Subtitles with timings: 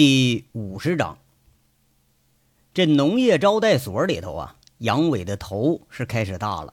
[0.00, 1.18] 第五十章，
[2.72, 6.72] 这农业招待所里头啊，杨伟的头是开始大了。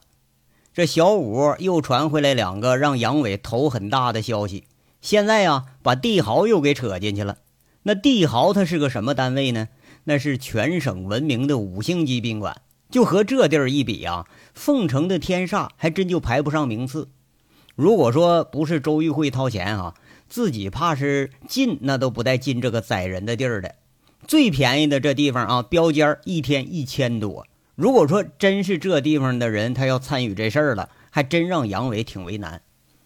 [0.72, 4.64] 这小五又传回来两个让杨伟头很大的消息。
[5.02, 7.36] 现在呀，把帝豪又给扯进去了。
[7.82, 9.68] 那帝豪他是个什么单位呢？
[10.04, 12.62] 那是全省闻名的五星级宾馆。
[12.88, 17.08] 就和这地儿一比啊，凤城的天煞还真就排不上名次。
[17.74, 19.92] 如果说不是周玉慧掏钱啊。
[20.28, 23.76] 自己怕是进那都不带进这个宰人的地儿的，
[24.26, 27.46] 最便宜的这地方啊，标间一天一千多。
[27.74, 32.60] 如果说真是这地方的人，他要参与这事儿了，还真让杨伟挺为难。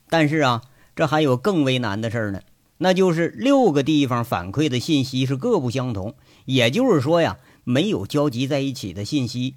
[0.09, 0.63] 但是啊，
[0.97, 2.41] 这还有更为难的事儿呢，
[2.79, 6.15] 那就是六个地方反馈的信息是各不相同，
[6.47, 9.55] 也就是说呀，没有交集在一起的信息。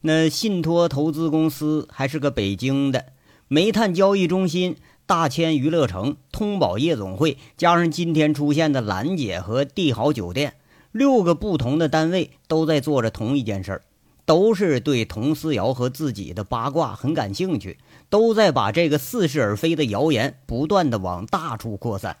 [0.00, 3.06] 那信托投资公司还是个北京的
[3.48, 4.76] 煤炭交易中心。
[5.08, 10.56] 大千娱乐城、通宝夜总会，加上今天出现的兰姐和帝豪酒店，
[10.92, 13.82] 六个不同的单位都在做着同一件事儿，
[14.26, 17.78] 都是对佟思瑶和自己的八卦很感兴趣，
[18.10, 22.18] 都在把这个似是而非的谣言不断的往大处扩散。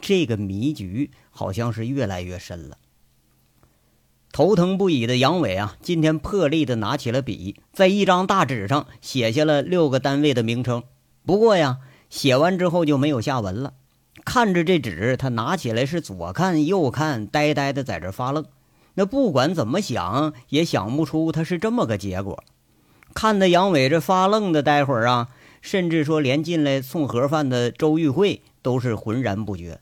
[0.00, 2.78] 这个迷局好像是越来越深了。
[4.32, 10.84] 头疼不已的杨伟啊，今天破例的拿起了笔，在一张大纸上写下了六个单位的名称。
[11.26, 11.80] 不过呀。
[12.10, 13.74] 写完之后就没有下文了。
[14.24, 18.46] 看着这纸，他拿起来是左看右看，呆呆的在这发愣。
[18.94, 22.44] 那不管怎么想，也想不出他是这么个结果。
[23.12, 25.28] 看的杨伟这发愣的，待会儿啊，
[25.60, 29.80] 甚至说连进来送盒饭的周玉慧都是浑然不觉。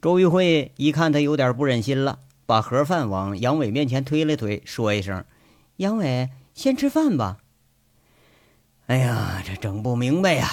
[0.00, 5.24] 周玉慧一看他有点不忍心了，把盒饭往杨伟面前推了推，说一声
[5.78, 7.38] ：“杨伟，先吃饭吧。”
[8.86, 10.48] 哎呀，这整不明白呀。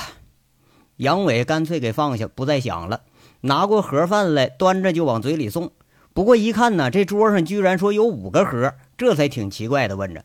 [1.02, 3.02] 杨伟干脆给放下，不再想了。
[3.42, 5.72] 拿过盒饭来，端着就往嘴里送。
[6.14, 10.24] 不过一看呢，这桌上居然说有五个盒，这才挺奇怪的，问着：“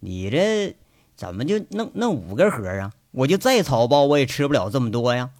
[0.00, 0.74] 你这
[1.14, 2.90] 怎么就弄弄五个盒啊？
[3.12, 5.30] 我就再草包，我也吃不了这么多呀。”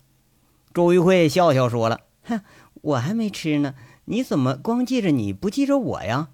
[0.73, 2.43] 周玉慧笑笑说了：“哼，
[2.83, 3.75] 我还没吃呢，
[4.05, 6.29] 你怎么光记着你不记着我呀？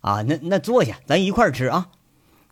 [0.00, 1.90] 啊，那那坐下，咱一块儿吃啊。”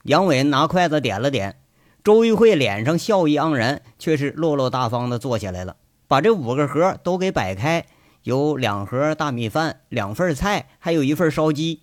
[0.05, 1.60] 杨伟拿筷子点了点。
[2.03, 5.77] 周玉慧脸上笑意盎然，却是落落大方的坐下来了，
[6.09, 7.85] 把这五个盒都给摆开，
[8.23, 11.83] 有两盒大米饭，两份菜，还有一份烧鸡。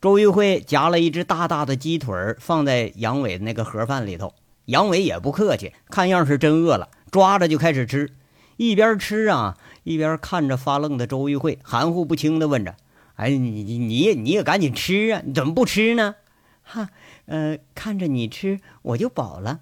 [0.00, 4.34] 周玉慧夹了一只大大的鸡腿放在杨伟那个盒饭里头，
[4.64, 8.12] 杨伟也不客气，看样是真饿了，抓着就开始吃，
[8.56, 12.76] 一边吃啊一边看着发愣的周玉慧，含糊不清的问着
[13.16, 16.14] ：“哎，你你你你也赶紧吃啊，你怎么不吃呢？”
[16.64, 16.90] 哈。
[17.26, 19.60] 呃，看着你吃，我就饱了。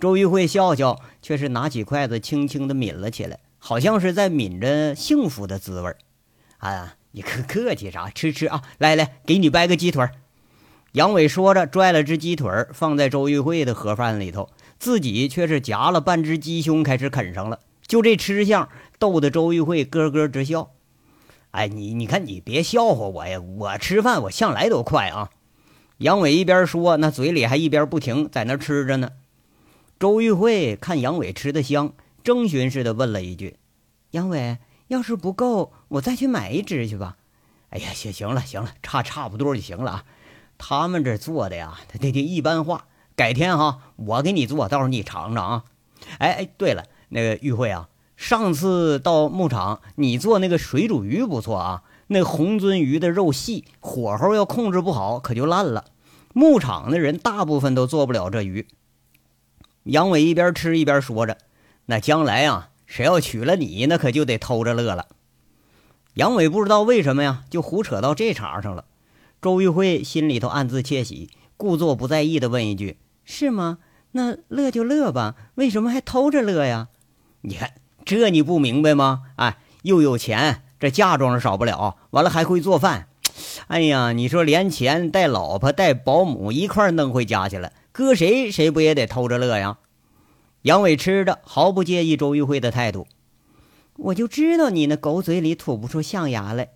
[0.00, 5.94] 周玉慧笑笑，却是拿起筷子，轻轻的抿了起来，好像是在抿着幸福的滋味
[6.58, 8.10] 啊，你客客气啥？
[8.10, 8.62] 吃吃啊！
[8.78, 10.06] 来来，给你掰个鸡腿
[10.92, 17.60] 杨伟说着，拽了只鸡腿放在周玉慧的盒饭里头，自己却是夹了半只鸡胸开始啃上了。
[17.86, 18.68] 就这吃相，
[18.98, 20.70] 逗得周玉慧咯咯直笑。
[21.52, 23.40] 哎，你你看，你别笑话我呀！
[23.40, 25.30] 我吃饭我向来都快啊。
[25.98, 29.10] 杨伟一边说，那嘴里还一边不停在那吃着呢。
[30.00, 31.92] 周玉慧看杨伟吃的香，
[32.24, 33.58] 征询似的问了一句
[34.10, 37.16] ：“杨伟，要是不够，我再去买一只去吧。
[37.70, 40.04] ”“哎呀，行行了，行了，差差不多就行了啊。
[40.58, 42.86] 他们这做的呀，他这这一般化。
[43.14, 45.64] 改天哈，我给你做，到时候你尝尝啊。
[46.18, 51.84] ”“哎哎，对了，那个玉慧啊，上次到牧场你做那个水煮鱼不错啊。”
[52.14, 55.86] 那红鳟鱼的肉细，火候要控制不好，可就烂了。
[56.32, 58.68] 牧场的人大部分都做不了这鱼。
[59.82, 61.38] 杨伟一边吃一边说着
[61.86, 65.08] ：“那将来啊，谁要娶了你，那可就得偷着乐了。”
[66.14, 68.84] 杨伟不知道为什么呀，就胡扯到这茬上了。
[69.42, 73.78] 周玉慧心里头暗自窃喜，故作不在意的问一句：“是吗？
[74.12, 76.86] 那乐就乐吧，为什么还偷着乐呀？”
[77.42, 77.72] 你看
[78.04, 79.22] 这你不明白吗？
[79.34, 80.62] 哎，又有钱。
[80.84, 83.08] 这嫁妆是少不了，完了还会做饭。
[83.68, 89.78] 哎呀，你说连钱带老婆带保姆一块弄回家去了，搁谁谁不也得偷着乐呀？
[90.60, 93.06] 杨伟吃着毫不介意周玉慧的态度，
[93.96, 96.68] 我就知道你那狗嘴里吐不出象牙来。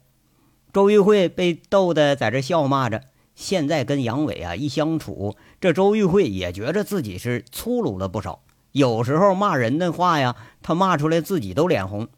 [0.72, 3.02] 周玉慧被逗得在这笑骂着。
[3.34, 8.40] 现在跟杨伟啊一相处，这周玉慧也觉着自己是粗鲁了不少。
[8.72, 12.08] 有时候骂人的话呀，他骂出来自己都脸红。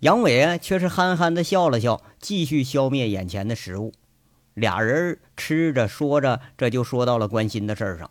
[0.00, 3.92] 杨伟啊，却是憨憨的笑了笑，继续消灭眼前的食物。
[4.54, 8.10] 俩人吃着说着，这就说到了关心的事儿上。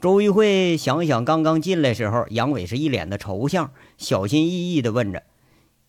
[0.00, 5.22] 周玉慧想想刚刚进来时候，杨伟是一脸的愁相，小心翼翼的问着：“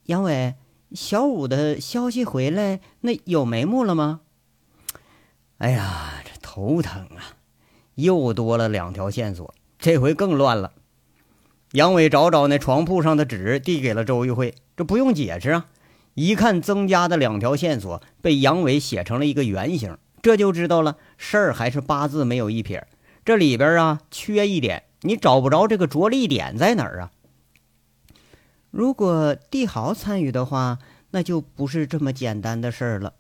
[0.08, 0.56] 杨伟，
[0.94, 4.22] 小五的消息回来，那有眉目了吗？
[5.58, 7.36] 哎呀，这头疼啊！
[7.96, 10.72] 又多了两条线索，这回更乱了。
[11.74, 14.56] 杨伟找找那床铺上的纸，递给了周玉慧。
[14.80, 15.66] 这不用解释啊，
[16.14, 22.88] 一看增加的两条线索被杨伟写成了一个圆形，这就知道了事儿还是八字没有一撇。
[23.26, 27.12] 这里边啊缺一点，你找不着这个着力点在哪儿啊？
[28.72, 30.80] 如果帝豪参与的话，
[31.12, 33.16] 那就不是这么简单的事儿了。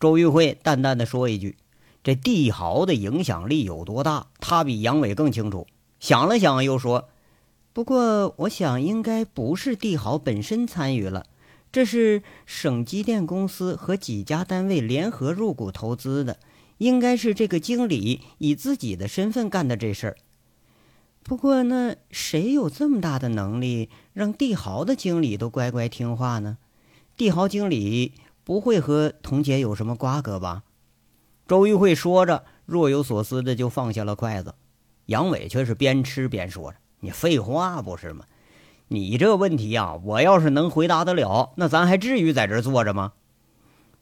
[0.00, 1.58] 周玉慧淡淡的说一句
[2.02, 5.66] ：“这帝豪的影响力有多大，他比杨伟更清楚。”
[6.00, 7.09] 想了想，又说。
[7.80, 11.24] 不过，我想应该不是帝豪本身参与了，
[11.72, 16.38] 这是省机电公司和几家单位联合入股投资的，
[16.76, 20.16] 应该是这个经理以自己的身份干的这事儿。
[21.22, 26.58] 不过，那谁有这么大的能力让帝豪的经理都乖乖听话呢？
[27.16, 28.12] 帝豪经理
[28.44, 30.64] 不会和童姐有什么瓜葛吧？
[31.48, 34.54] 周玉慧说着，若有所思的就放下了筷子。
[35.06, 36.76] 杨伟却是边吃边说着。
[37.00, 38.24] 你废话不是吗？
[38.88, 43.12] 你这问题呀，我要是能回答得了，那咱还至于在这坐着吗？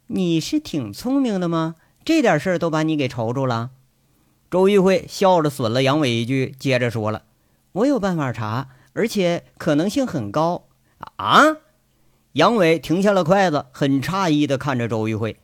[0.06, 1.75] 你是挺聪明的吗？
[2.05, 3.71] 这点事儿都把你给愁住了。
[4.50, 7.25] 周玉慧笑着损了杨伟一句，接着说了
[7.73, 10.65] ：“我有办法查，而且可能性很高。”
[11.17, 11.59] 啊！
[12.33, 15.39] 杨伟停下了筷子，很诧异地看着周玉慧。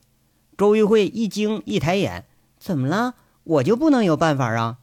[0.57, 2.25] 周玉慧一惊，一抬眼
[2.59, 3.17] ：“怎么了？
[3.43, 4.79] 我就不能有办法啊？”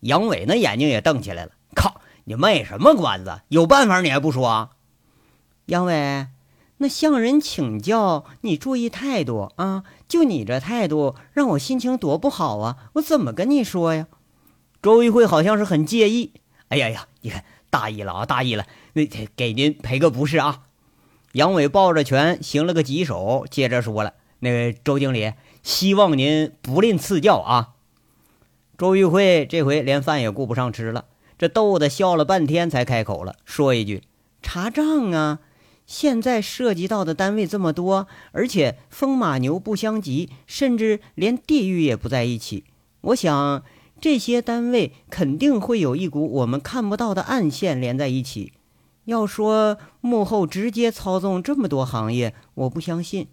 [0.00, 1.50] 杨伟那眼睛也瞪起来了。
[2.24, 3.42] 你卖什么关子？
[3.48, 4.46] 有办法你还不说？
[4.46, 4.70] 啊？
[5.66, 6.26] 杨伟，
[6.78, 9.84] 那向人请教，你注意态度啊！
[10.08, 12.76] 就你这态度，让我心情多不好啊！
[12.94, 14.06] 我怎么跟你说呀？
[14.82, 16.32] 周玉慧好像是很介意。
[16.68, 18.66] 哎呀呀，你看大意了啊，大意了！
[18.94, 19.06] 那
[19.36, 20.62] 给您赔个不是啊！
[21.32, 25.32] 杨伟抱着拳行了个棘手，接着说了：“那个周经理，
[25.62, 27.74] 希望您不吝赐教啊！”
[28.78, 31.06] 周玉慧这回连饭也顾不上吃了。
[31.36, 34.02] 这逗得笑了半天，才开口了，说一句
[34.40, 35.40] ：“查账啊！
[35.86, 42.64] 现在涉及到的单位这么多，而且风马牛不相及，甚至连地域也不在一起。
[43.02, 43.62] 我想，
[44.00, 48.52] 这些单位肯定会有一股我们看不到的暗线连在一起。
[49.04, 53.26] 要说幕后直接操纵这么多行业，我不相信。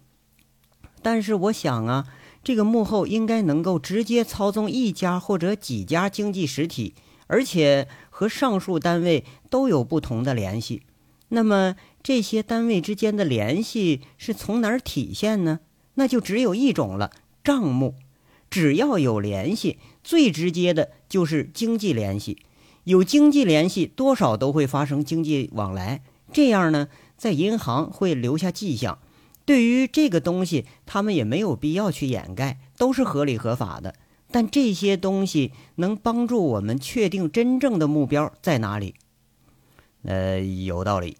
[1.00, 2.06] 但是我想啊，
[2.44, 6.94] 这个幕后应该能够直接操纵一家或者几家经济实体。”
[7.32, 10.82] 而且和上述单位都有不同的联系，
[11.30, 15.60] 那么这些单位之间的联系是从哪儿体现呢？
[15.94, 17.10] 那就只有一种了：
[17.42, 17.94] 账目。
[18.50, 22.42] 只要有联系，最直接的就是经济联系。
[22.84, 26.02] 有经济联系，多少都会发生经济往来。
[26.34, 28.98] 这样呢，在银行会留下迹象。
[29.46, 33.94] 对于这个东西，他们也没有必要去掩盖，都是合理合法的。
[34.32, 38.94] 但这些东西能帮助我们确定真正的目标在哪里？
[40.04, 41.18] 呃，有道理。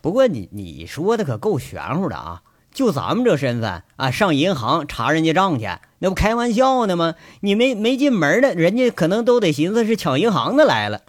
[0.00, 2.42] 不过你你说的可够玄乎的啊！
[2.72, 5.66] 就咱们这身份啊，上银行查人家账去，
[5.98, 7.14] 那不开玩笑呢吗？
[7.40, 11.02] 你没没进门的，人家可能都得寻思是抢银行的来了。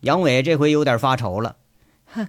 [0.00, 1.56] 杨伟这回有点发愁了。
[2.06, 2.28] 哼，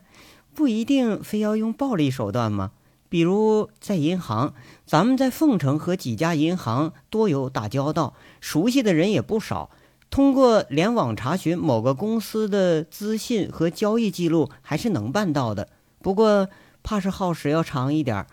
[0.56, 2.72] 不一定非要用暴力手段吗？
[3.10, 4.54] 比如在银行，
[4.86, 9.70] 咱们在凤城和几家银行多有打交道，熟悉的人也不少。
[10.10, 15.70] 通过联网查询某个公司的资信和交易记录，还是能办到的。
[16.02, 16.50] 不过
[16.84, 18.26] 怕是耗时要长一点，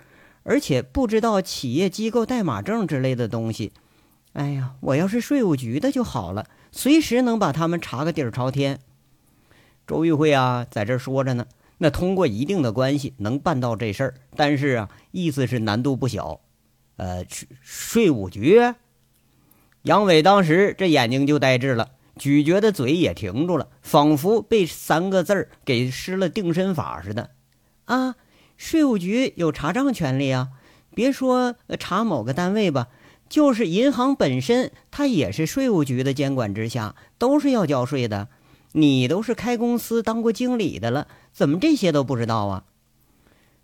[0.44, 3.72] 而且不知道企业机构代码证之类的东西。
[4.34, 8.80] 哎呀，我要是税务局的就好了，随时能把他们查个底儿朝天。
[9.86, 11.46] 周玉慧啊，在这说着呢。
[11.78, 16.40] 那通过一定的关系能办到这事儿，但是啊，意思是难度不小。
[16.96, 18.60] 呃，税税务局。
[19.82, 27.30] 杨伟当时这眼睛就呆滞了，咀嚼的嘴也停住了，仿佛被三个字儿给施了定身法似的。
[27.84, 28.14] 啊，
[28.56, 30.48] 税务局有查账权利啊！
[30.94, 32.86] 别说查某个单位吧，
[33.28, 38.28] 就是银行本身，它也是税务局的监管之下，都是要交税的。
[38.76, 41.06] 你都是开公司当过经理的了。
[41.32, 42.64] 怎么这些都不知道啊？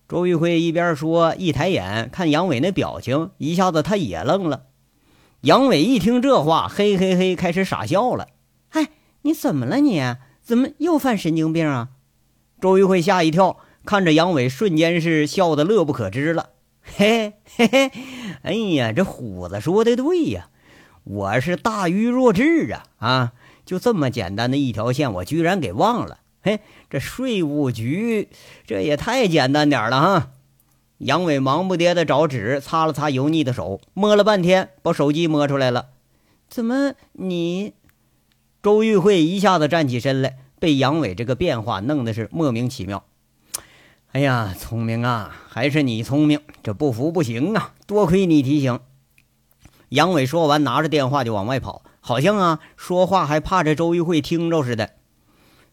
[0.08, 4.66] 周玉辉一边说，一抬眼看杨伟那表情，一下子他也愣了。
[5.42, 8.28] 杨伟一听这话，嘿嘿嘿，开始傻笑了。
[8.68, 8.88] 嗨，
[9.22, 9.78] 你怎么了？
[9.78, 10.00] 你
[10.42, 11.88] 怎么又犯神经病啊？
[12.60, 16.50] 周玉辉吓一跳，看着杨伟，瞬间是笑得乐不可支了。
[16.82, 17.90] 嘿嘿嘿，
[18.42, 20.50] 哎呀，这虎子说的对呀，
[21.04, 23.32] 我是大愚若智啊啊！
[23.70, 26.18] 就这么简单的一条线，我居然给忘了。
[26.42, 26.58] 嘿，
[26.90, 28.28] 这税务局
[28.66, 30.30] 这也太简单点了哈！
[30.98, 35.90] 杨伟忙不迭的找纸擦了擦油腻的手，摸了半天，把手机摸出来了。
[36.48, 37.74] 怎么你？
[38.60, 43.04] 周玉慧一下子站起身来，被杨伟这个变化弄得是莫名其妙。
[44.10, 47.74] 哎呀，聪明啊，还是你聪明，这不服不行啊！
[47.86, 48.80] 多亏你提醒。
[49.90, 54.90] 杨伟说完，拿着电话就往外跑，好像啊说话还怕这周玉慧听着似的。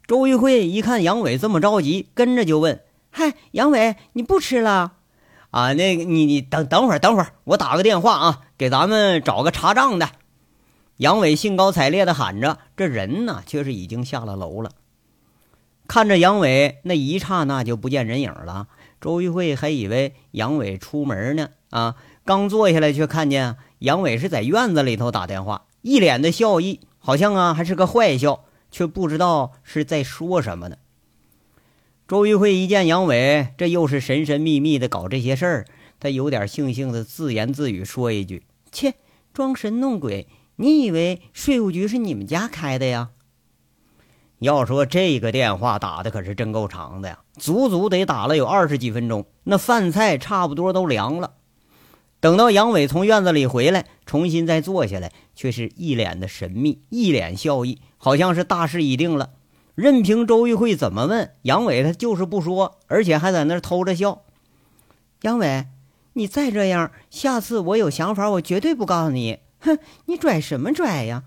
[0.06, 4.94] 周玉慧一看杨伟这么着急，跟着就问：“嗨，杨伟，你不吃了？”
[5.52, 10.10] 啊，那个你你等等会儿，等会儿我打个电话啊，给咱们找个查账的。
[10.98, 14.72] 杨伟兴高采烈地喊着，这人呢却是已经下了楼了。
[15.88, 18.68] 看着杨伟那一刹那就不见人影了，
[19.00, 21.50] 周玉慧还以为杨伟出门呢。
[21.70, 30.78] 啊，刚坐下来却看见杨伟是在院子里头打电话，一脸的笑意，好像啊还是个坏笑，却不知道是在说什么呢。
[32.08, 35.66] 周玉慧一见杨伟，这又是神神秘秘的搞这些事儿，
[36.00, 38.96] 他有点悻悻的自言自语说一句：“切，
[39.34, 40.28] 装神弄鬼！
[40.56, 43.10] 你以为税务局是你们家开的呀？”
[44.40, 51.34] 要说这个电话打的可是真够长的呀，足足得打了有二十几分钟，那饭菜差不多都凉了。
[52.28, 59.30] 等到杨伟从院子里回来，重新再坐下来，却是一脸的神秘，一脸笑意，好像是大事已定了。
[59.76, 64.24] 任凭周玉慧怎么问，杨伟他就是不说，而且还在那偷着笑。
[65.22, 65.68] 杨伟，
[66.12, 69.40] 你再这样，下次我有想法，我绝对不告诉你。
[69.62, 71.24] 哼，你拽什么拽呀？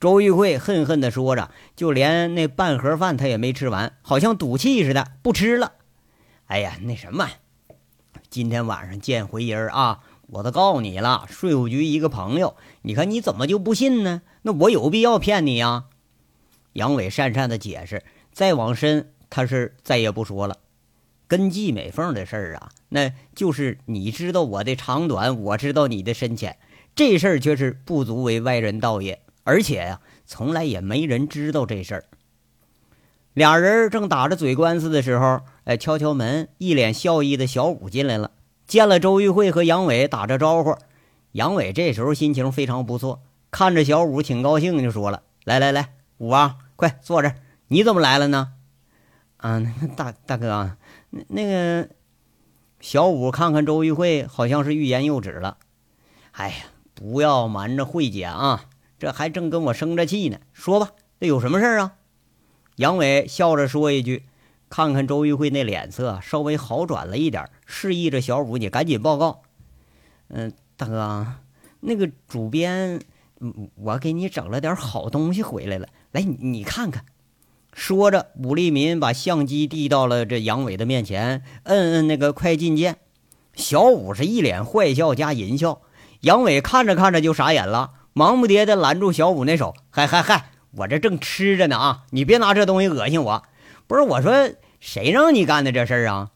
[0.00, 5.74] 周玉慧恨恨地说着，就连那半盒饭他也没吃完，好像赌气似的，不吃了。
[6.46, 7.28] 哎呀，那什么，
[8.28, 14.22] 今天晚上见回音儿啊，我都告诉你了，税务局一个朋友，你看你怎么就不信呢？
[14.42, 15.84] 那我有必要骗你呀？
[16.72, 18.02] 杨伟讪讪的解释，
[18.32, 20.58] 再往深，他是再也不说了。
[21.28, 26.56] 跟季美凤的事儿啊，那就是你知道我的长短，我知道你的深浅，
[26.94, 29.20] 这事儿却是不足为外人道也。
[29.44, 32.04] 而且呀，从来也没人知道这事儿。
[33.32, 38.30] 俩人正打着嘴官司的时候，哎，敲敲门，一脸笑意的小五进来了，
[38.66, 40.76] 见了周玉慧和杨伟，打着招呼。
[41.32, 47.36] 杨伟这时候心情非常不错，看着小五挺高兴，就说了：“来来来，五啊。”快坐这儿！
[47.68, 48.52] 你怎么来了呢？
[49.38, 49.62] 啊，
[49.96, 50.76] 大大哥，
[51.08, 51.88] 那那个
[52.80, 55.56] 小五看看周玉慧，好像是欲言又止了。
[56.32, 56.56] 哎呀，
[56.94, 58.66] 不要瞒着慧姐啊，
[58.98, 60.38] 这还正跟我生着气呢。
[60.52, 61.94] 说吧，这有什么事儿啊？
[62.76, 64.24] 杨伟笑着说一句，
[64.68, 69.42] 看看周玉慧那脸色稍微好转了一点，示意着小五你赶紧报告。
[70.28, 71.26] 嗯，大哥，
[71.80, 73.00] 那个主编，
[73.76, 75.88] 我给你整了点好东西回来了。
[76.10, 77.04] 来，你看看。
[77.72, 82.96] 说着，武立民把相机递到了这杨伟的面前，摁摁那个快进键。
[83.54, 85.82] 小五是一脸坏笑加淫笑。
[86.22, 92.04] 杨伟看着看着就傻眼了，忙不迭的拦住小五那手：“嗨嗨嗨，我这正吃着呢啊！
[92.10, 93.42] 你别拿这东西恶心我。
[93.86, 96.30] 不是我说，谁让你干的这事儿啊？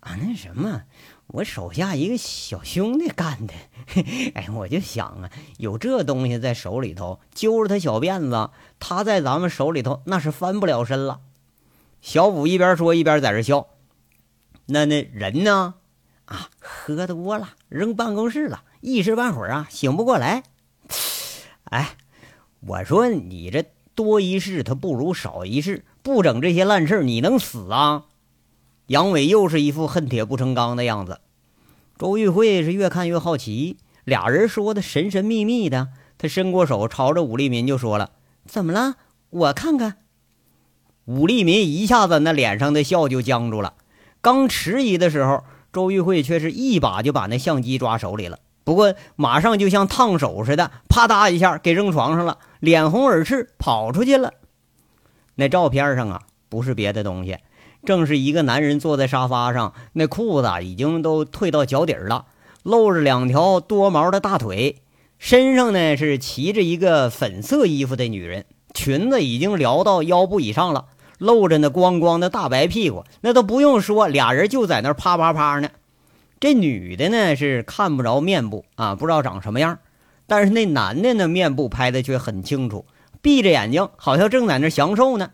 [0.00, 0.82] 啊，那什么。”
[1.34, 3.54] 我手下一个小兄弟干的，
[4.34, 11.20] 哎，我就想啊，有这东西在手里头，揪着他小辫子，他在咱们手里头那是翻不了身了。
[12.00, 13.68] 小五一边说一边在这笑。
[14.66, 15.74] 那那人呢？
[16.24, 20.42] 啊，喝多了，扔办公室了，一时半会儿啊醒不过来。
[21.62, 21.96] 哎，
[22.58, 28.04] 我说你这多一事，他不如少一事，不整这些烂事你能死啊？
[28.86, 31.20] 杨伟又是一副恨铁不成钢的样子，
[31.98, 35.88] 周玉慧是越看越好奇，俩人说的神神秘秘的，
[36.18, 38.10] 他伸过手朝着武立民就说了
[38.46, 38.94] ：“怎么了？
[39.30, 39.98] 我看看。”
[41.06, 43.74] 武立民一下子那脸上的笑就僵住了，
[44.20, 54.32] 刚迟疑的时候，周玉慧却是一把就把那相机抓手里了，不过马上就像烫手似的，啪嗒一下给扔床上了，脸红耳赤跑出去了。
[55.34, 57.38] 那照片上啊，不是别的东西。
[57.84, 62.26] 正是一个男人坐在沙发上，那裤子已经都退到脚底了，
[62.62, 64.82] 露着两条多毛的大腿，
[65.18, 68.44] 身上呢是骑着一个粉色衣服的女人，
[68.74, 75.70] 裙子已经撩到腰部以上了，露着那光光的大白屁股，那都不用说，俩人就在那啪啪啪呢。
[76.38, 79.78] 这女的呢是看不着面部啊，不知道长什么样，
[80.26, 82.84] 但是那男的呢面部拍的却很清楚，
[83.22, 85.30] 闭着眼睛，好像正在那享受呢。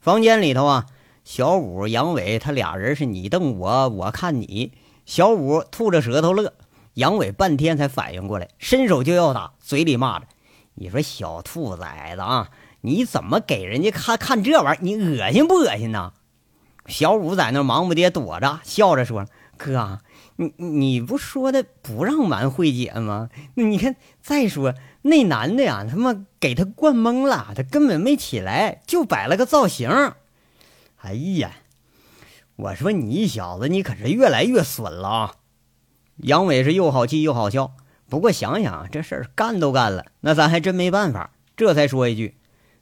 [0.00, 0.86] 房间里头啊，
[1.24, 4.72] 小五、杨伟他俩人是你瞪我，我看你。
[5.04, 6.52] 小五吐着舌头乐，
[6.94, 10.26] 杨伟半天才反应过来，伸手就要打，嘴里骂着
[10.76, 12.50] ：“你说小兔崽子啊，
[12.82, 14.78] 你怎么给人家看看这玩意儿？
[14.82, 16.12] 你恶心不恶心呐？”
[16.86, 19.98] 小五在那忙不迭躲着，笑着说：“哥，
[20.36, 23.28] 你你不说的不让玩慧姐吗？
[23.54, 24.74] 你看，再说
[25.08, 29.90] 那男的呀，他妈给他灌懵了，他根本没起来，就摆了个造型。
[31.02, 31.52] 哎呀，
[32.56, 35.34] 我说你小子，你可是越来越损了啊！”
[36.22, 37.72] 杨伟是又好气又好笑，
[38.08, 42.36] 不过想想这事儿干都干了，那咱还真没办法，这才说一句：“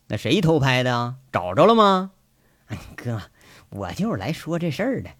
[0.08, 1.16] 那谁偷拍的啊？
[1.30, 2.12] 找着了吗？”
[2.68, 3.20] 哎，哥，
[3.70, 5.10] 我就是来说这事儿的，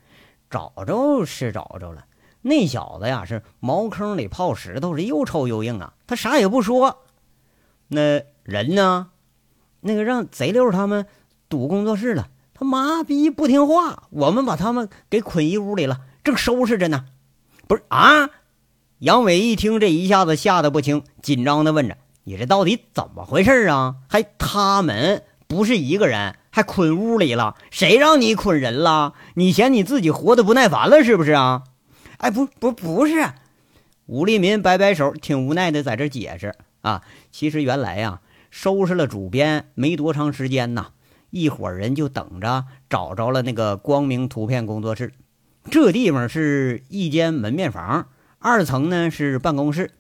[0.48, 2.06] 找着是找着了。
[2.46, 5.94] 那小子呀，是茅坑里泡石头，是又臭又硬啊！
[6.06, 7.02] 他啥也不说。
[7.88, 9.08] 那人呢？
[9.80, 11.06] 那个让贼溜他们
[11.48, 17.06] 堵工作室了，他妈逼不听话，我们把他们给捆一屋里了，正收拾着呢。
[17.66, 18.30] 不是啊！
[19.00, 23.96] 杨伟一听这一下子吓得不轻，紧张的问着：“你这到底怎么回事啊？
[24.08, 27.56] 还他们不是一个人，还捆屋里了？
[27.72, 29.14] 谁让你捆人了？
[29.34, 31.64] 你嫌你自己活得不耐烦了是不是啊？”
[32.18, 33.32] 哎，不不不是，
[34.06, 37.02] 武立民摆摆手，挺无奈的在这解释啊。
[37.30, 38.20] 其实原来呀，
[38.50, 40.88] 收拾了主编没多长时间呐，
[41.30, 45.12] 一伙人就等着找着了那个光明图片工作室。
[45.70, 48.08] 这地方是一间门面房，
[48.38, 49.90] 二层呢是办公室。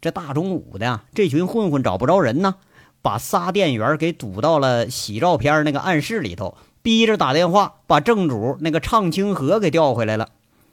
[0.00, 2.56] 这大中午的，这群混混找不着人呢，
[3.00, 10.28] 把仨店员给堵到了洗照片那个暗室里头，逼着打电话把正主那个畅清河给调回来了。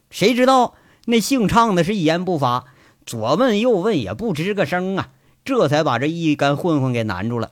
[0.10, 0.74] 谁知道
[1.10, 2.66] 那姓畅的是一言不发，
[3.04, 5.10] 左问右问也不吱个声啊，
[5.44, 7.50] 这才把这一干混混给难住了。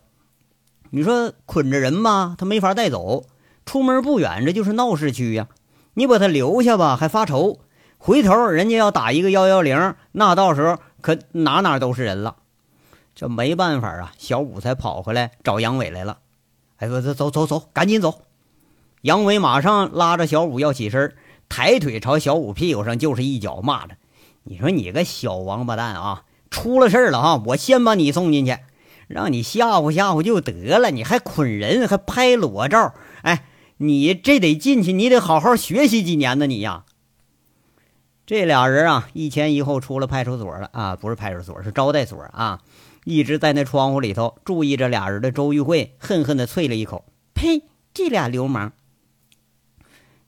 [0.91, 3.25] 你说捆着人吧，他没法带走，
[3.65, 5.47] 出门不远这就是闹市区呀。
[5.95, 7.59] 你把他留下吧，还发愁，
[7.97, 12.35] 回头人家要打一个幺幺零，那到时候可哪哪都是人了。
[13.15, 16.19] 这没办法啊，小五才跑回来找杨伟来了。
[16.75, 18.21] 哎，走走走走，赶紧走！
[19.01, 21.15] 杨伟马上拉着小五要起身，
[21.49, 23.95] 抬腿朝小五屁股上就是一脚，骂着
[24.43, 27.43] ：“你说你个小王八蛋啊，出了事了哈！
[27.47, 28.57] 我先把你送进去，
[29.07, 33.45] 让你吓唬吓唬就得了，你还捆人，还拍裸照，哎。”
[33.79, 36.86] 你这得进去，你得好好学习几年呢，你呀。
[38.25, 42.63] 这俩人啊，一前一后出了派出所了啊，不是派出所，是招待所啊。
[43.05, 47.05] 一直在那窗户里头注意着俩人的周玉慧，恨恨的啐了一口
[47.36, 47.65] ：“呸！
[47.93, 48.73] 这俩流氓。”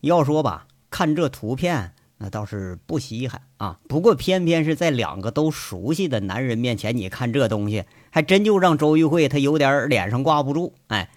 [0.02, 3.80] 要说吧，看这图片那倒是不稀罕啊。
[3.88, 10.74] 不过偏偏是在两个都熟悉的男人面前，你看这东西，还真就让周玉慧她有点脸上挂不住。
[10.88, 11.10] 哎。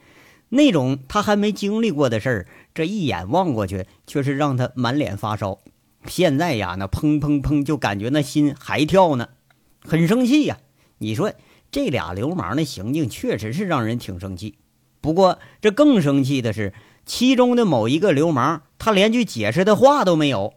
[0.55, 5.61] 那种他还没经历过的事儿，这一眼望过去，却是让他满脸发烧。
[6.07, 9.31] 现在呀，那砰砰砰，就感觉那心还跳呢，
[9.83, 10.59] 很生气呀。
[10.99, 11.33] 你说
[11.71, 14.57] 这俩流氓的行径，确实是让人挺生气。
[15.01, 16.75] 不过这更生气的是，
[17.07, 20.55] 其中的某一个流氓，他连句解释的话都没有。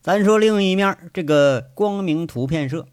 [0.00, 2.86] 咱说另一面，这个光明图片社，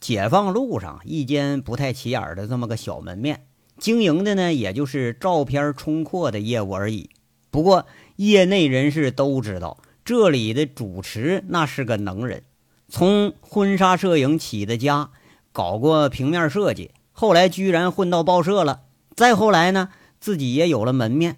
[0.00, 3.44] 解放路上一间不太起眼的这么个小门面。
[3.76, 7.10] 经营的呢，也就是照片冲扩的业务而已。
[7.50, 7.84] 不过，
[8.16, 12.44] 业内人士都知道，这里的主持那是个能人，
[12.88, 15.10] 从婚纱摄影起的家，
[15.52, 18.84] 搞过平面设计，后来居然混到报社了。
[19.14, 21.36] 再后来呢，自己也有了门面。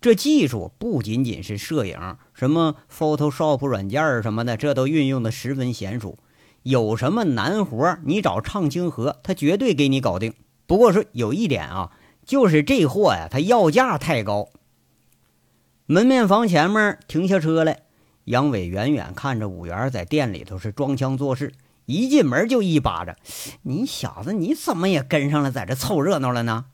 [0.00, 6.18] 这技术不仅仅是摄影，什么 Photoshop 软件什么的，这都运用的十分娴熟。
[6.62, 10.32] 有什么难活，你找畅清河，他绝对给你搞定。
[10.66, 11.90] 不过说有一点啊，
[12.24, 14.48] 就是这货呀，他要价太高。
[15.84, 17.80] 门面房前面停下车来，
[18.24, 21.52] 杨伟远远看着五元在店里头是装腔作势，
[21.84, 23.16] 一进门就一巴掌
[23.64, 26.66] ：“你小子，你怎么也跟上了，在这凑热闹了呢？”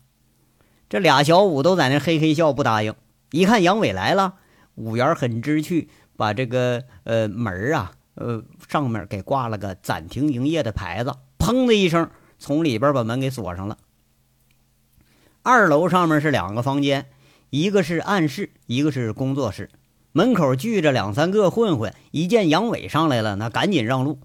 [0.88, 2.94] 这俩小五都在那嘿嘿笑，不答应。
[3.30, 4.34] 一看杨伟来了，
[4.74, 13.78] 五元很知趣，把这个呃门啊，呃上面给挂了个暂停营业的牌子，砰的一声，从里边把门给锁上了。
[15.42, 17.06] 二楼上面是两个房间，
[17.50, 19.70] 一个是暗室，一个是工作室。
[20.12, 24.18] 门口聚着两三个混混，一见杨伟上来了，那赶紧让路。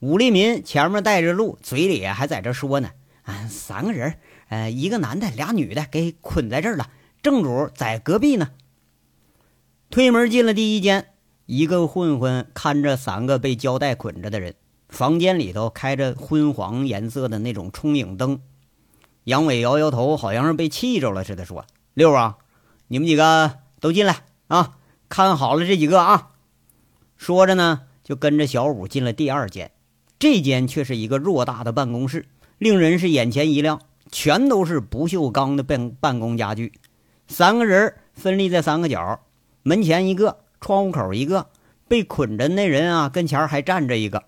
[0.00, 2.90] 武立民前面带着路，嘴里还在这说呢
[3.24, 4.14] ：“啊，三个人，
[4.48, 6.88] 呃，一个男的，俩女的，给捆在这儿了。
[7.22, 8.50] 正主在隔壁呢。”
[9.90, 11.12] 推门进了第一间，
[11.46, 14.54] 一个混混看着三个被胶带捆着的人。
[14.88, 18.40] 房间里头开着昏黄颜色的那种冲影灯。
[19.24, 22.38] 杨伟摇摇头，好像是被气着了似的，说：“六啊，
[22.86, 24.78] 你们几个都进来啊，
[25.10, 26.30] 看好了这几个啊。”
[27.18, 29.72] 说着呢，就跟着小五进了第二间。
[30.18, 32.26] 这间却是一个偌大的办公室，
[32.56, 36.72] 令人是眼前一亮，全都是不锈钢的办办公家具。
[37.28, 39.20] 三个人分立在三个角，
[39.62, 41.48] 门前一个，窗户口一个，
[41.86, 44.24] 被捆着那人啊，跟前还站着一个。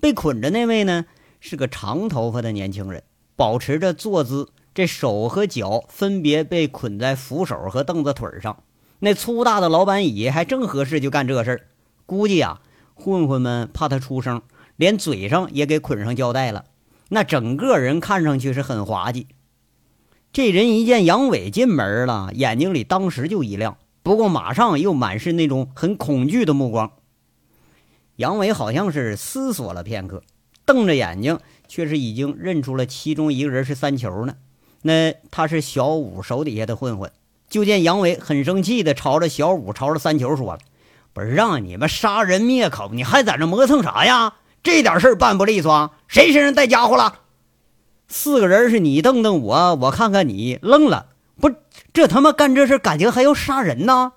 [0.00, 1.04] 被捆着那位呢，
[1.40, 3.02] 是个长头发的年轻人，
[3.36, 8.62] 保持着坐姿，这手和脚分别被捆在扶手和凳子腿上。
[9.00, 11.66] 那粗大的老板椅还正合适，就干这事儿。
[12.06, 12.62] 估计啊，
[12.94, 14.40] 混混们怕他出声，
[14.76, 16.64] 连嘴上也给捆上胶带了。
[17.10, 19.26] 那整个人看上去是很滑稽。
[20.32, 26.92] 这人一见杨伟进门了，眼睛里当时就一亮，不过马上又满是那种很恐惧的目光。
[28.16, 30.22] 杨伟好像是思索了片刻，
[30.64, 34.34] 瞪着眼睛，却是已经认出了其中一个人是三球呢。
[34.82, 37.10] 那他是小五手底下的混混。
[37.48, 40.60] 就见杨伟很生气的朝着小五、朝着三球说了
[41.14, 44.34] ：“不是让你们杀人灭口，你还在这磨蹭啥呀？
[44.62, 47.20] 这点事儿办不利索，谁身上带家伙了？”
[48.08, 51.08] 四个人是你瞪瞪我，我看看你，愣了。
[51.40, 51.50] 不，
[51.92, 54.12] 这他妈干这事感情还要杀人呢？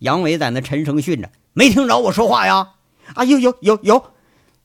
[0.00, 2.74] 杨伟在那沉声训着：“没听着我说话呀？”
[3.14, 4.04] 啊，有有有有，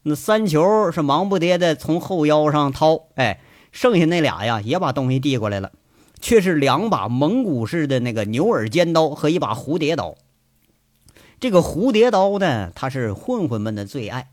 [0.04, 3.40] 那三球是忙不迭的从后腰上掏，哎，
[3.72, 5.72] 剩下那俩呀也把东西递过来了，
[6.20, 10.16] 却是两把蒙古式的那个牛耳尖刀和一把蝴蝶刀。
[11.40, 14.30] 这个蝴蝶刀呢，它是混混们的最爱，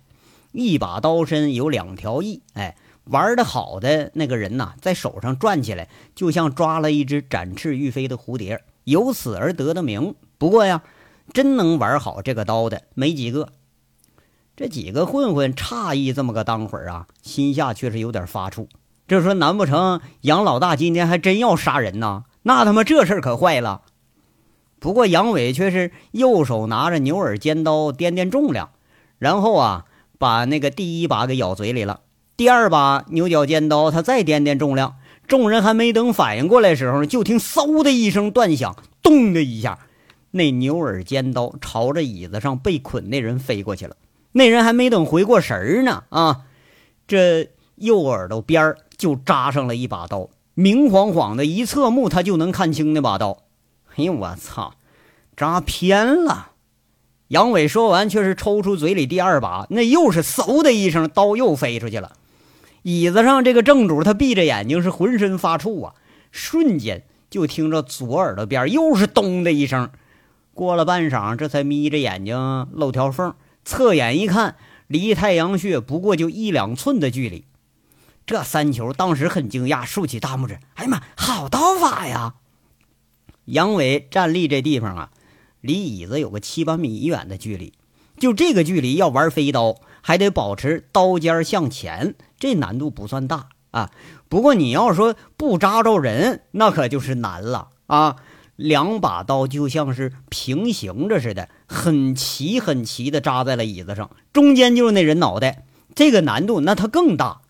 [0.53, 2.77] 一把刀身有两条翼，哎，
[3.11, 10.15] 玩的好的那个人呐，在手上转起来，就像抓了一只展翅欲飞的蝴蝶，由此而得的名。
[10.39, 10.83] 不过呀，
[11.33, 13.49] 真能玩好这个刀的没几个。
[14.57, 18.69] 这几个混混诧异这么个当会儿啊，心下却是有点发怵。
[19.09, 22.25] 这说难不成杨老大今天还真要杀人呢？
[22.43, 23.83] 那他妈这事儿可坏了。
[24.79, 28.71] 不过杨伟却是右手拿着牛耳尖刀掂掂重量，
[29.19, 29.87] 然后啊
[30.19, 32.01] 把那个第一把给咬嘴里了。
[32.41, 34.97] 第二把牛角尖刀他再掂掂重量，
[35.29, 39.79] 众人还没等反应过来时候，就听嗖的一声断响，咚的一下，
[40.31, 43.95] 那牛耳尖刀朝着椅子上被捆那人飞过去了。
[44.33, 46.45] 那人还没等回过神儿呢，啊，
[47.07, 53.43] 这右耳朵边儿就扎上了一把刀，明晃晃的，一侧目他就能看清那把刀。
[53.97, 54.73] 哎呦，我操，
[55.37, 56.53] 扎偏了！
[57.29, 62.13] 杨伟说完，却是抽出嘴里第二把，那又是嗖的一声，刀又飞出去了。
[62.83, 65.95] 椅子上这个正主他闭着眼睛，是浑身发怵啊，
[66.31, 69.91] 瞬间就听着左耳朵边又是咚的一声，
[70.55, 73.35] 过了半晌，这才眯着眼睛露条缝。
[73.65, 77.45] 侧眼一看，离太阳穴不过就一两寸的距离。
[78.25, 82.35] 这三球当时很惊讶，竖起大拇指：“哎呀妈，好刀法呀！”
[83.47, 85.11] 杨伟站立这地方啊，
[85.61, 87.75] 离椅子有个七八米远的距离。
[88.19, 93.91] 就这个距离要玩飞刀，还得保持刀尖向前，这难度不算大啊。
[94.29, 98.17] 不过你要说不扎着人，那可就是难了啊。
[98.57, 107.41] 两把刀就像是平行着似的，很齐很齐的扎在了椅子上，中间就是那人脑袋，这个难度那他更大。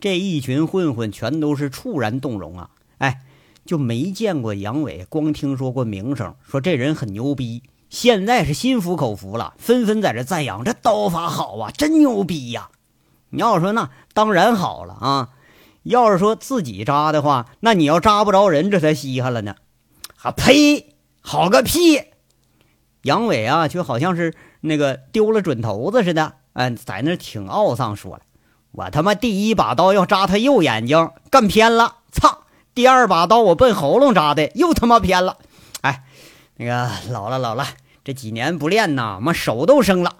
[0.00, 2.70] 这一群混混全都是猝然动容啊！
[2.98, 3.20] 哎，
[3.64, 7.62] 就没见过杨伟，光听说过名声，说这人很牛逼，
[7.94, 12.68] 现在是心服口服了，纷纷在这赞扬这刀法好啊，真牛逼呀！
[13.30, 15.28] 你要说那当然好了啊，
[15.84, 19.54] 要是说自己扎的话，那你要扎不着人，这才稀罕了呢。
[20.22, 20.96] 啊呸！
[21.20, 22.02] 好个屁！
[23.02, 28.22] 杨伟啊，就好像是那个丢了准头子似的，嗯，在那挺懊丧，说了
[28.72, 32.40] ：“我他妈第一把刀要扎他右眼睛，干偏了，操！
[32.74, 35.38] 第二把刀我奔喉咙扎的，又他妈偏了。
[35.82, 36.02] 哎，
[36.56, 37.64] 那个老了老了，
[38.04, 40.18] 这几年不练呐，妈手都生了。”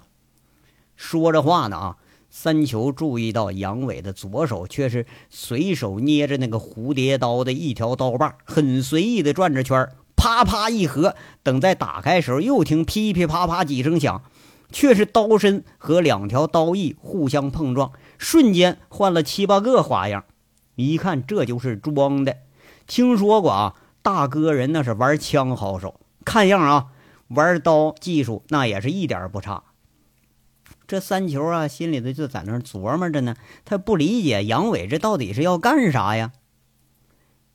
[0.97, 1.97] 说着话呢啊，
[2.29, 14.23] 三球注意到杨伟的左手却是随手捏着那个蝴蝶刀的一条刀把，很随意的转着圈啪啪一合，等再打开时候，又听噼噼啪啪几声响，
[14.71, 20.23] 却是刀身和两条刀翼互相碰撞，瞬间换了七八个花样。
[20.75, 22.37] 一看这就是装的。
[22.87, 26.87] 听说过啊，大哥人那是玩枪好手，看样啊，
[27.35, 29.63] 玩刀技术那也是一点不差。
[30.87, 36.31] 这三球啊，心里头就在那琢磨着呢，他不理解杨伟这到底是要干啥呀？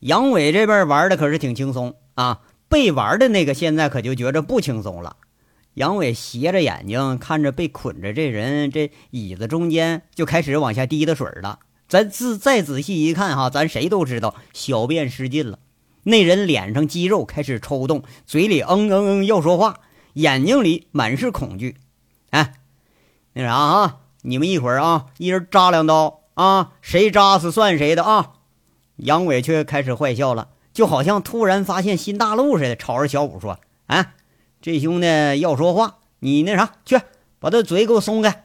[0.01, 2.43] 杨伟这边玩的可是挺轻松啊。
[2.69, 5.16] 被玩的那个现在可就觉着不轻松了。
[5.75, 11.59] 杨伟斜着眼睛看着被捆着这人，这椅子中间就开始往下滴的水了。
[11.88, 15.59] 咱仔再仔细一看哈，咱谁都知道小便失禁了。
[16.02, 19.80] 那人脸上肌肉开始抽动，嘴里嗯嗯嗯要说话，
[20.14, 21.76] 眼睛里满是恐惧。
[22.30, 22.54] 哎，
[23.32, 28.32] 那啥啊，你们一会儿啊，一人扎两刀啊，谁扎死算谁的啊。
[28.96, 30.50] 杨伟却开始坏笑了。
[30.72, 34.14] 就好像突然发现新大陆似的，朝着小五说：“啊，
[34.62, 37.00] 这兄弟要说话，你那啥去
[37.40, 38.44] 把他嘴给我松开。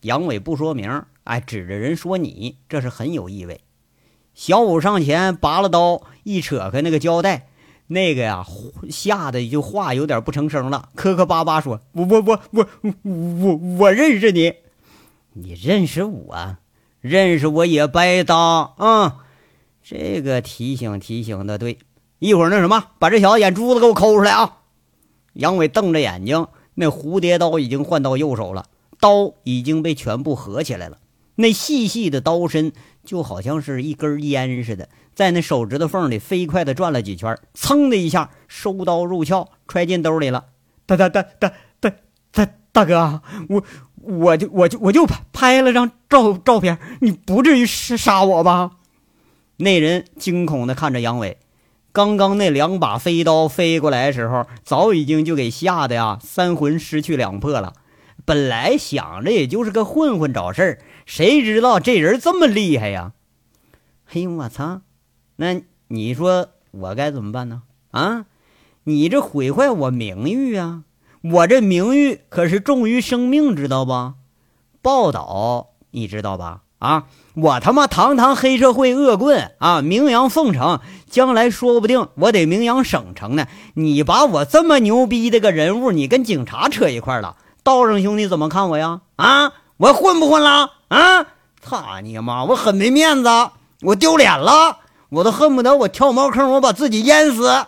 [0.00, 3.60] 杨伟不说名，哎，指着人说你，这是很有意味。
[4.34, 7.46] 小五上前拔了刀，一扯开那个胶带，
[7.86, 8.44] 那个呀
[8.90, 14.54] 吓得就话有点不成声了，磕磕巴巴说：“我我我我我我认识你，
[15.34, 16.56] 你认识我，
[17.00, 18.36] 认识我也白搭
[18.76, 19.18] 啊！
[19.84, 21.78] 这个提醒提醒的对，
[22.18, 24.62] 一会儿那什么，把这小子眼珠子给我抠出来啊！”
[25.34, 28.66] 杨伟瞪着眼睛，那蝴蝶刀已经换到右手了。
[28.98, 30.98] 刀已经被全部合起来了，
[31.36, 32.72] 那细细的刀身
[33.06, 40.46] 就好像是一根烟似的，在那手指头缝里飞快地转了几圈，噌的一下收刀入鞘，揣进兜里了。
[40.84, 41.92] 大大大大大
[42.32, 43.64] 大大哥，我
[44.02, 48.72] 我就我就我就拍拍了张照照片，你不至于是杀我吧？
[49.56, 51.38] 那人惊恐地看着杨伟，
[51.92, 57.72] 刚刚那两把飞刀飞过来的时候，早已经就给吓得呀三魂失去两魄了。
[58.24, 63.12] 本来想着也就是个混混找事儿，谁知道这人这么厉害呀？
[64.04, 64.80] 嘿，我操！
[65.36, 67.62] 那你说我该怎么办呢？
[67.92, 68.26] 啊，
[68.84, 70.82] 你这毁坏我名誉啊！
[71.22, 74.14] 我这名誉可是重于生命，知道不？
[74.82, 76.62] 报道你知道吧？
[76.80, 83.46] 啊，我他妈堂堂黑社会恶棍啊，名扬凤城，将来说不定我得名扬省城呢。
[83.74, 87.36] 你把我这么牛逼的个人物，你跟警察扯一块了？
[87.62, 89.02] 道上兄弟怎么看我呀？
[89.14, 90.72] 啊，我混不混了？
[90.88, 91.26] 啊，
[91.60, 92.44] 操你妈！
[92.44, 93.28] 我很没面子，
[93.82, 97.66] 我丢脸了，我都恨不得我跳茅坑，我把自己淹死。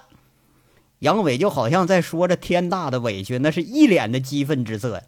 [1.01, 5.03] 杨伟就好像在说着天大的委屈，那是一脸的激愤之色呀。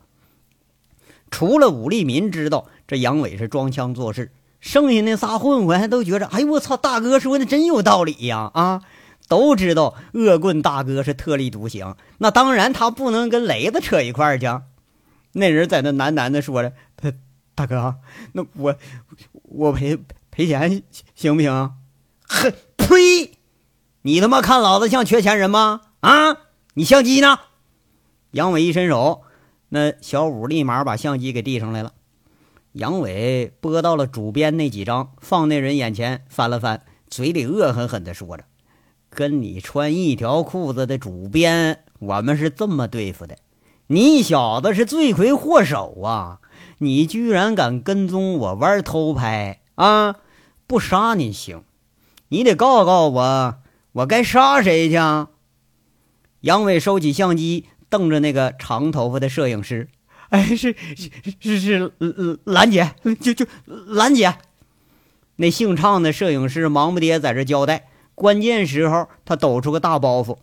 [1.31, 8.51] 除了武立民知道这杨伟是装腔作势，剩下那仨混混还都觉着，哎呦我操，大哥说的真有道理呀！
[8.55, 8.83] 啊。
[9.29, 14.49] 都知道恶棍大哥是特立独行，那当然他不能跟雷子扯一块儿去。
[15.35, 17.13] 那人在那喃喃的说着：“大
[17.61, 17.97] 大哥，
[18.33, 18.75] 那我
[19.33, 19.99] 我赔
[20.31, 20.83] 赔钱
[21.15, 21.75] 行不行？”
[22.27, 23.39] 哼，呸！
[24.03, 25.83] 你他妈看老子像缺钱人吗？
[26.01, 26.37] 啊！
[26.75, 27.39] 你相机呢？
[28.31, 29.23] 杨伟一伸手，
[29.69, 31.93] 那小五立马把相机给递上来了。
[32.73, 38.45] 杨伟拨到了主编那几张，放那人眼前翻了翻，嘴里恶狠狠地说着
[39.11, 43.37] ：“跟你穿一条裤子的主编，我们是这么对付的。”
[43.93, 46.39] 你小子是罪魁祸首啊！
[46.79, 50.15] 你居然敢跟踪我玩偷拍啊！
[50.69, 51.65] 不杀你行，
[52.29, 53.57] 你得告告我，
[53.91, 54.95] 我该杀谁去？
[56.43, 59.89] 杨伟收起相机，瞪着那个长头发的摄影师。
[60.29, 61.93] 哎，是是是是
[62.45, 64.37] 兰姐，就就兰姐。
[65.35, 70.37] 那姓畅的摄影师忙不迭在这交代，关键时候他抖出个大包袱。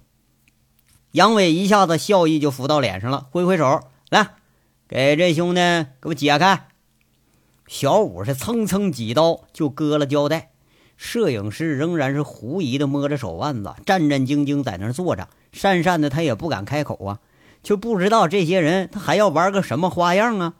[1.17, 4.36] 杨伟一下子笑意就浮到脸上了，挥挥手来，
[4.88, 5.62] 给这兄弟
[5.99, 6.67] 给我解开。
[7.65, 10.51] 小五是蹭蹭几刀就割了胶带，
[10.95, 17.19] 摄影师仍然是狐疑的摸着手腕子，战战兢兢在那儿坐着，讪讪的他也不敢开口啊，
[17.63, 20.53] 就不知道这些人他还要玩个什么花样啊。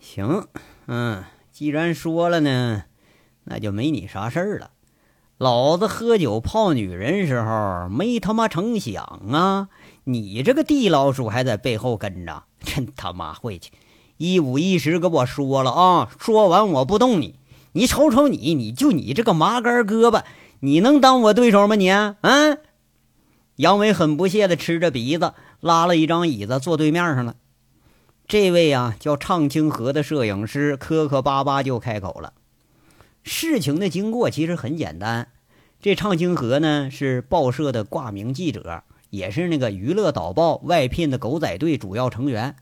[0.00, 0.48] 行，
[0.88, 1.22] 嗯，
[1.52, 2.82] 既然说了呢，
[3.44, 4.72] 那就没你啥事儿了。
[5.38, 9.68] 老子喝酒泡女人时候没他妈成想啊！
[10.04, 13.72] 你这个地老鼠还在背后跟着， 真他妈晦气！
[14.16, 17.40] 一五一十跟我说了啊，说完我不动你。
[17.72, 20.22] 你瞅瞅你，你就你这个麻杆胳膊，
[20.60, 21.74] 你能当我对手吗？
[21.74, 22.16] 你啊！
[23.56, 27.34] 杨伟很不屑的吃着鼻子，拉了一张椅子坐对面上了。
[28.28, 32.32] 这位啊叫畅清河的摄影师磕磕巴巴就开口了。
[33.24, 35.28] 事情的经过其实很简单，
[35.80, 42.54] 这畅清河呢是报社的挂名记者，也是那个娱乐导报外聘的狗仔队主要成员。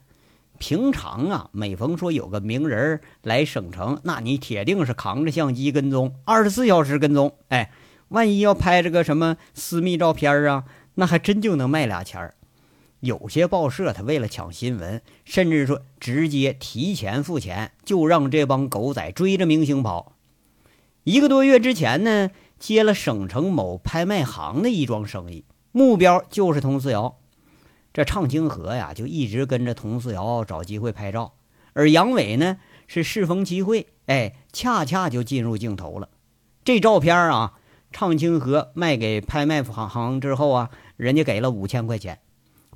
[0.58, 7.36] 平常啊，每逢说有个名人来省城，那你铁定是扛着相机跟踪，二十四小时跟踪。
[7.48, 7.72] 哎，
[8.10, 12.34] 万一要拍这个什么私密照片啊，那还真就能卖俩钱儿。
[13.00, 20.11] 有些报社他为了抢新闻，甚至说直接提前付钱，就让这帮狗仔追着明星跑。
[21.04, 27.18] 一个多月之前呢，接了省城某拍卖行的一桩生意，目标就是佟思瑶。
[27.92, 31.32] 这畅清河呀，就一直跟着佟思瑶找机会拍照。
[31.72, 36.08] 而杨伟呢，是适逢其会，哎，恰恰就进入镜头了。
[36.62, 37.54] 这照片啊，
[37.90, 42.20] 畅清河卖给拍卖行行之后啊，人家给了五千块钱。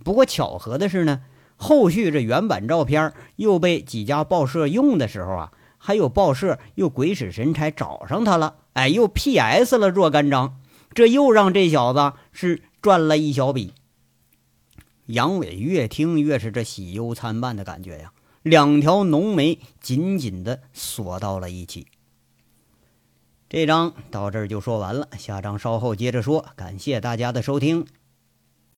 [0.02, 1.22] 不过巧合的是呢，
[1.54, 5.52] 后续这原版照片又被几家报社用的时候啊。
[5.87, 9.79] 还有报社又鬼使神差找上他了，哎，又 P.S.
[9.79, 10.59] 了若干张，
[10.92, 13.72] 这又让这小子是赚了一小笔。
[15.07, 21.87] 杨伟越听越是这喜忧参半的感觉呀，两条浓眉紧紧的锁到了一起。
[23.49, 26.46] 这章到这儿就说完了，下章稍后接着说。
[26.57, 27.87] 感谢大家的收听。